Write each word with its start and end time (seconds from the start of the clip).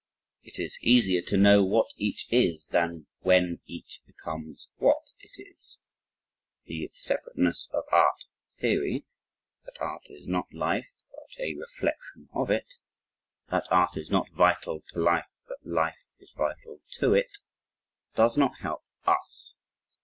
It 0.41 0.57
is 0.57 0.79
easier 0.81 1.21
to 1.27 1.37
know 1.37 1.63
what 1.63 1.93
each 1.95 2.25
is 2.31 2.69
than 2.69 3.05
when 3.19 3.59
each 3.67 4.01
becomes 4.07 4.71
what 4.77 5.13
it 5.19 5.39
is. 5.39 5.79
The 6.65 6.89
"Separateness 6.91 7.67
of 7.71 7.83
Art" 7.91 8.23
theory 8.55 9.05
that 9.65 9.79
art 9.79 10.05
is 10.09 10.27
not 10.27 10.51
life 10.51 10.97
but 11.11 11.39
a 11.39 11.53
reflection 11.53 12.29
of 12.33 12.49
it 12.49 12.79
"that 13.51 13.67
art 13.69 13.95
is 13.95 14.09
not 14.09 14.31
vital 14.31 14.81
to 14.89 14.99
life 14.99 15.27
but 15.47 15.61
that 15.61 15.69
life 15.69 15.99
is 16.17 16.31
vital 16.35 16.81
to 16.93 17.13
it," 17.13 17.37
does 18.15 18.39
not 18.39 18.57
help 18.61 18.83
us. 19.05 19.53